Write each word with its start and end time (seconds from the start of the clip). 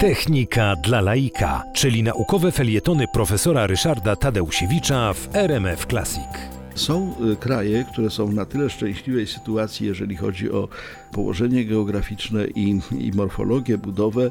Technika 0.00 0.76
dla 0.76 1.00
laika, 1.00 1.62
czyli 1.74 2.02
naukowe 2.02 2.52
felietony 2.52 3.08
profesora 3.12 3.66
Ryszarda 3.66 4.16
Tadeusiewicza 4.16 5.12
w 5.12 5.36
RMF 5.36 5.86
Classic. 5.86 6.52
Są 6.74 7.14
y, 7.32 7.36
kraje, 7.36 7.84
które 7.92 8.10
są 8.10 8.32
na 8.32 8.44
tyle 8.44 8.70
szczęśliwej 8.70 9.26
sytuacji, 9.26 9.86
jeżeli 9.86 10.16
chodzi 10.16 10.50
o 10.50 10.68
położenie 11.12 11.64
geograficzne 11.64 12.46
i, 12.46 12.80
i 12.98 13.12
morfologię, 13.12 13.78
budowę, 13.78 14.30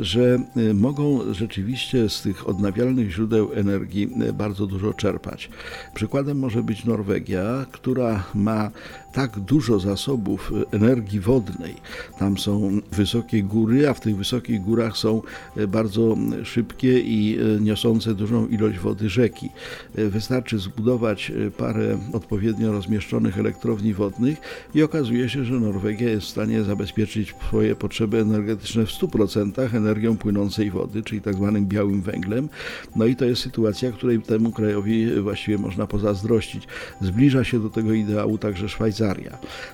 że 0.00 0.38
y, 0.56 0.74
mogą 0.74 1.34
rzeczywiście 1.34 2.08
z 2.08 2.22
tych 2.22 2.48
odnawialnych 2.48 3.10
źródeł 3.10 3.52
energii 3.52 4.10
y, 4.28 4.32
bardzo 4.32 4.66
dużo 4.66 4.94
czerpać. 4.94 5.50
Przykładem 5.94 6.38
może 6.38 6.62
być 6.62 6.84
Norwegia, 6.84 7.66
która 7.72 8.24
ma 8.34 8.70
tak 9.12 9.40
dużo 9.40 9.78
zasobów 9.78 10.52
energii 10.70 11.20
wodnej. 11.20 11.74
Tam 12.18 12.38
są 12.38 12.80
wysokie 12.92 13.42
góry, 13.42 13.88
a 13.88 13.94
w 13.94 14.00
tych 14.00 14.16
wysokich 14.16 14.62
górach 14.62 14.96
są 14.96 15.22
bardzo 15.68 16.16
szybkie 16.44 17.00
i 17.00 17.38
niosące 17.60 18.14
dużą 18.14 18.48
ilość 18.48 18.78
wody 18.78 19.08
rzeki. 19.08 19.48
Wystarczy 19.94 20.58
zbudować 20.58 21.32
parę 21.58 21.80
parę 21.80 21.98
odpowiednio 22.12 22.72
rozmieszczonych 22.72 23.38
elektrowni 23.38 23.94
wodnych 23.94 24.38
i 24.74 24.82
okazuje 24.82 25.28
się, 25.28 25.44
że 25.44 25.54
Norwegia 25.54 26.08
jest 26.08 26.26
w 26.26 26.30
stanie 26.30 26.62
zabezpieczyć 26.62 27.34
swoje 27.48 27.76
potrzeby 27.76 28.18
energetyczne 28.18 28.86
w 28.86 28.88
100% 28.88 29.76
energią 29.76 30.16
płynącej 30.16 30.70
wody, 30.70 31.02
czyli 31.02 31.20
tak 31.20 31.34
zwanym 31.34 31.66
białym 31.66 32.02
węglem. 32.02 32.48
No 32.96 33.06
i 33.06 33.16
to 33.16 33.24
jest 33.24 33.42
sytuacja, 33.42 33.92
której 33.92 34.22
temu 34.22 34.52
krajowi 34.52 35.20
właściwie 35.20 35.58
można 35.58 35.86
pozazdrościć. 35.86 36.68
Zbliża 37.00 37.44
się 37.44 37.60
do 37.60 37.70
tego 37.70 37.92
ideału 37.92 38.38
także 38.38 38.68
Szwajcaria. 38.68 38.99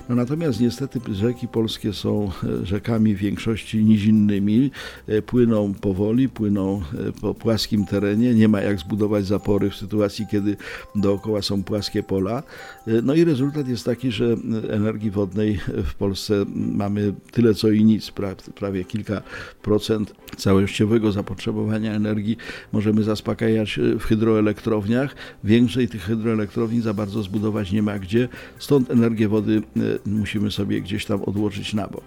No 0.09 0.15
natomiast 0.15 0.59
niestety 0.59 0.99
rzeki 1.13 1.47
polskie 1.47 1.93
są 1.93 2.31
e, 2.61 2.65
rzekami 2.65 3.15
w 3.15 3.17
większości 3.17 3.83
nizinnymi, 3.83 4.71
e, 5.07 5.21
płyną 5.21 5.73
powoli, 5.73 6.29
płyną 6.29 6.81
e, 7.07 7.11
po 7.21 7.33
płaskim 7.33 7.85
terenie, 7.85 8.33
nie 8.33 8.47
ma 8.47 8.61
jak 8.61 8.79
zbudować 8.79 9.25
zapory 9.25 9.69
w 9.69 9.75
sytuacji, 9.75 10.27
kiedy 10.31 10.57
dookoła 10.95 11.41
są 11.41 11.63
płaskie 11.63 12.03
pola. 12.03 12.43
No 13.03 13.13
i 13.13 13.23
rezultat 13.23 13.67
jest 13.67 13.85
taki, 13.85 14.11
że 14.11 14.35
energii 14.69 15.11
wodnej 15.11 15.59
w 15.67 15.93
Polsce 15.93 16.45
mamy 16.55 17.13
tyle 17.31 17.53
co 17.53 17.69
i 17.69 17.83
nic, 17.83 18.11
prawie 18.55 18.83
kilka 18.85 19.21
procent 19.61 20.13
całościowego 20.37 21.11
zapotrzebowania 21.11 21.93
energii 21.93 22.37
możemy 22.73 23.03
zaspokajać 23.03 23.79
w 23.99 24.03
hydroelektrowniach. 24.03 25.15
Większej 25.43 25.87
tych 25.87 26.01
hydroelektrowni 26.01 26.81
za 26.81 26.93
bardzo 26.93 27.23
zbudować 27.23 27.71
nie 27.71 27.81
ma 27.81 27.99
gdzie, 27.99 28.29
stąd 28.59 28.89
wody 29.25 29.61
e, 29.77 30.09
musimy 30.09 30.51
sobie 30.51 30.81
gdzieś 30.81 31.05
tam 31.05 31.23
odłożyć 31.23 31.73
na 31.73 31.87
bok. 31.87 32.03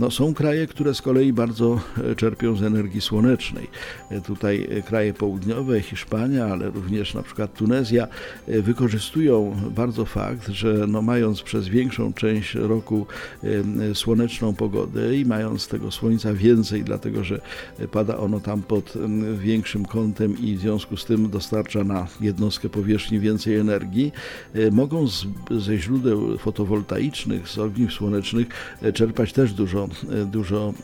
No, 0.00 0.10
są 0.10 0.34
kraje, 0.34 0.66
które 0.66 0.94
z 0.94 1.02
kolei 1.02 1.32
bardzo 1.32 1.80
e, 2.10 2.14
czerpią 2.14 2.56
z 2.56 2.62
energii 2.62 3.00
słonecznej. 3.00 3.66
E, 4.10 4.20
tutaj 4.20 4.68
kraje 4.86 5.14
południowe, 5.14 5.80
Hiszpania, 5.80 6.46
ale 6.46 6.70
również 6.70 7.14
na 7.14 7.22
przykład 7.22 7.54
Tunezja 7.54 8.08
wykorzystują 8.48 9.56
bardzo 9.70 10.04
fakt, 10.04 10.48
że 10.48 10.86
no 10.88 11.02
mając 11.02 11.42
przez 11.42 11.68
większą 11.68 12.12
część 12.12 12.54
roku 12.54 13.06
słoneczną 13.94 14.54
pogodę 14.54 15.16
i 15.16 15.24
mając 15.24 15.68
tego 15.68 15.90
słońca 15.90 16.34
więcej, 16.34 16.84
dlatego 16.84 17.24
że 17.24 17.40
pada 17.92 18.16
ono 18.16 18.40
tam 18.40 18.62
pod 18.62 18.94
większym 19.38 19.84
kątem 19.84 20.38
i 20.38 20.56
w 20.56 20.60
związku 20.60 20.96
z 20.96 21.04
tym 21.04 21.30
dostarcza 21.30 21.84
na 21.84 22.06
jednostkę 22.20 22.68
powierzchni 22.68 23.20
więcej 23.20 23.56
energii, 23.56 24.12
mogą 24.72 25.08
z, 25.08 25.26
ze 25.50 25.78
źródeł 25.78 26.38
fotowoltaicznych, 26.46 27.48
z 27.48 27.58
ogniw 27.58 27.92
słonecznych 27.92 28.46
e, 28.82 28.92
czerpać 28.92 29.32
też 29.32 29.52
dużo, 29.52 29.88
e, 30.22 30.24
dużo 30.24 30.74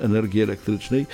energii 0.00 0.42
elektrycznej. 0.42 1.06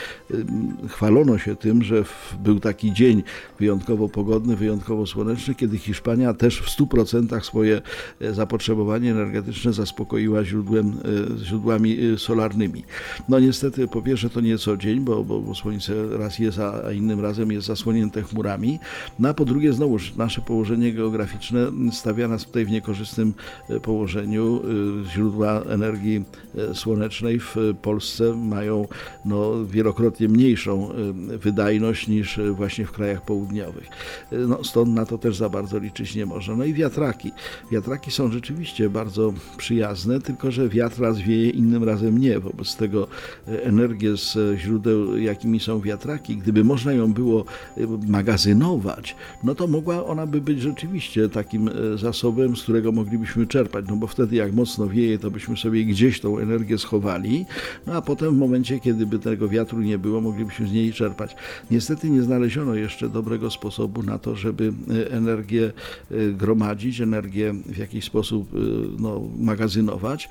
Chwalono 0.88 1.38
się 1.38 1.56
tym, 1.56 1.82
że 1.82 2.04
był 2.44 2.60
taki 2.60 2.92
dzień 2.92 3.22
wyjątkowo 3.58 4.08
pogodny, 4.08 4.56
wyjątkowo 4.56 5.06
słoneczny, 5.06 5.54
kiedy 5.54 5.78
Hiszpania 5.78 6.34
też 6.34 6.60
w 6.60 6.68
100% 6.78 7.44
swoje 7.44 7.82
e, 8.20 8.34
zapotrzebowanie 8.34 9.10
energetyczne 9.10 9.72
zaspokoiła 9.72 10.44
źródłem, 10.44 10.88
e, 10.88 11.44
źródłami 11.44 11.98
e, 12.00 12.18
solarnymi. 12.18 12.84
No 13.28 13.40
niestety 13.40 13.88
po 13.88 14.02
pierwsze 14.02 14.30
to 14.30 14.40
nie 14.40 14.58
co 14.58 14.76
dzień, 14.76 15.00
bo, 15.00 15.24
bo, 15.24 15.40
bo 15.40 15.54
słońce 15.54 16.18
raz 16.18 16.38
jest, 16.38 16.58
a 16.58 16.92
innym 16.92 17.20
razem 17.20 17.52
jest 17.52 17.66
zasłonięte 17.66 18.22
chmurami. 18.22 18.78
No 19.18 19.28
a 19.28 19.34
po 19.34 19.44
drugie 19.44 19.72
znowuż 19.72 20.14
nasze 20.16 20.40
położenie 20.40 20.92
geograficzne 20.92 21.66
stawia 21.92 22.28
nas 22.28 22.44
tutaj 22.44 22.64
w 22.64 22.70
niekorzystnym 22.70 23.29
położeniu. 23.82 24.62
Źródła 25.12 25.62
energii 25.62 26.24
słonecznej 26.74 27.40
w 27.40 27.56
Polsce 27.82 28.34
mają 28.36 28.88
no, 29.24 29.66
wielokrotnie 29.66 30.28
mniejszą 30.28 30.88
wydajność 31.14 32.08
niż 32.08 32.40
właśnie 32.52 32.86
w 32.86 32.92
krajach 32.92 33.24
południowych. 33.24 33.88
No, 34.32 34.64
stąd 34.64 34.94
na 34.94 35.06
to 35.06 35.18
też 35.18 35.36
za 35.36 35.48
bardzo 35.48 35.78
liczyć 35.78 36.14
nie 36.14 36.26
można. 36.26 36.56
No 36.56 36.64
i 36.64 36.74
wiatraki. 36.74 37.32
Wiatraki 37.72 38.10
są 38.10 38.32
rzeczywiście 38.32 38.90
bardzo 38.90 39.32
przyjazne, 39.56 40.20
tylko 40.20 40.50
że 40.50 40.68
wiatr 40.68 41.00
raz 41.00 41.18
wieje, 41.18 41.50
innym 41.50 41.84
razem 41.84 42.18
nie. 42.18 42.40
Wobec 42.40 42.76
tego 42.76 43.08
e, 43.48 43.64
energię 43.64 44.16
z 44.16 44.58
źródeł, 44.58 45.16
jakimi 45.16 45.60
są 45.60 45.80
wiatraki, 45.80 46.36
gdyby 46.36 46.64
można 46.64 46.92
ją 46.92 47.12
było 47.12 47.44
e, 47.76 47.80
magazynować, 48.06 49.16
no 49.44 49.54
to 49.54 49.66
mogła 49.66 50.06
ona 50.06 50.26
by 50.26 50.40
być 50.40 50.60
rzeczywiście 50.60 51.28
takim 51.28 51.68
e, 51.68 51.98
zasobem, 51.98 52.56
z 52.56 52.62
którego 52.62 52.92
moglibyśmy 53.20 53.46
czerpać, 53.46 53.84
no 53.88 53.96
bo 53.96 54.06
wtedy 54.06 54.36
jak 54.36 54.52
mocno 54.52 54.88
wieje, 54.88 55.18
to 55.18 55.30
byśmy 55.30 55.56
sobie 55.56 55.84
gdzieś 55.84 56.20
tą 56.20 56.38
energię 56.38 56.78
schowali, 56.78 57.46
no 57.86 57.92
a 57.92 58.02
potem 58.02 58.34
w 58.34 58.38
momencie, 58.38 58.80
kiedy 58.80 59.06
by 59.06 59.18
tego 59.18 59.48
wiatru 59.48 59.80
nie 59.80 59.98
było, 59.98 60.20
moglibyśmy 60.20 60.68
z 60.68 60.72
niej 60.72 60.92
czerpać. 60.92 61.36
Niestety 61.70 62.10
nie 62.10 62.22
znaleziono 62.22 62.74
jeszcze 62.74 63.08
dobrego 63.08 63.50
sposobu 63.50 64.02
na 64.02 64.18
to, 64.18 64.36
żeby 64.36 64.72
energię 65.10 65.72
Y, 66.12 66.32
gromadzić, 66.32 67.00
energię 67.00 67.54
w 67.66 67.76
jakiś 67.76 68.04
sposób 68.04 68.54
y, 68.54 68.58
no, 68.98 69.22
magazynować. 69.38 70.28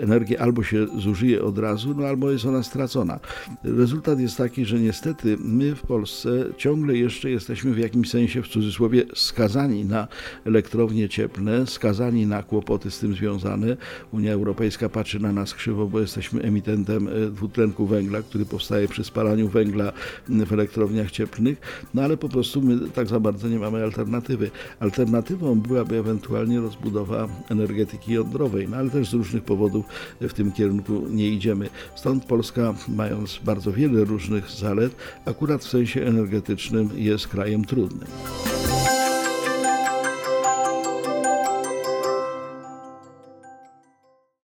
Energię 0.00 0.40
albo 0.40 0.62
się 0.62 0.86
zużyje 0.98 1.42
od 1.42 1.58
razu, 1.58 1.94
no, 1.94 2.06
albo 2.06 2.30
jest 2.30 2.44
ona 2.44 2.62
stracona. 2.62 3.20
Rezultat 3.64 4.20
jest 4.20 4.36
taki, 4.36 4.64
że 4.64 4.80
niestety 4.80 5.36
my 5.40 5.74
w 5.74 5.82
Polsce 5.82 6.44
ciągle 6.56 6.96
jeszcze 6.96 7.30
jesteśmy 7.30 7.74
w 7.74 7.78
jakimś 7.78 8.10
sensie, 8.10 8.42
w 8.42 8.48
cudzysłowie, 8.48 9.04
skazani 9.14 9.84
na 9.84 10.08
elektrownie 10.44 11.08
cieplne, 11.08 11.66
skazani 11.66 12.26
na 12.26 12.31
kłopoty 12.40 12.90
z 12.90 12.98
tym 12.98 13.14
związane. 13.14 13.76
Unia 14.12 14.32
Europejska 14.32 14.88
patrzy 14.88 15.20
na 15.20 15.32
nas 15.32 15.54
krzywo, 15.54 15.86
bo 15.86 16.00
jesteśmy 16.00 16.42
emitentem 16.42 17.08
y, 17.08 17.30
dwutlenku 17.30 17.86
węgla, 17.86 18.22
który 18.22 18.44
powstaje 18.44 18.88
przy 18.88 19.04
spalaniu 19.04 19.48
węgla 19.48 19.92
w 20.28 20.52
elektrowniach 20.52 21.10
cieplnych, 21.10 21.60
no 21.94 22.02
ale 22.02 22.16
po 22.16 22.28
prostu 22.28 22.62
my 22.62 22.88
tak 22.88 23.08
za 23.08 23.20
bardzo 23.20 23.48
nie 23.48 23.58
mamy 23.58 23.84
alternatywy. 23.84 24.50
Alternatywą 24.80 25.60
byłaby 25.60 25.98
ewentualnie 25.98 26.60
rozbudowa 26.60 27.28
energetyki 27.48 28.12
jądrowej, 28.12 28.68
no 28.68 28.76
ale 28.76 28.90
też 28.90 29.10
z 29.10 29.12
różnych 29.12 29.44
powodów 29.44 29.84
w 30.20 30.32
tym 30.32 30.52
kierunku 30.52 31.06
nie 31.10 31.28
idziemy. 31.28 31.68
Stąd 31.94 32.24
Polska, 32.24 32.74
mając 32.88 33.40
bardzo 33.44 33.72
wiele 33.72 34.04
różnych 34.04 34.50
zalet, 34.50 34.96
akurat 35.24 35.64
w 35.64 35.68
sensie 35.68 36.02
energetycznym 36.02 36.90
jest 36.96 37.28
krajem 37.28 37.64
trudnym. 37.64 38.08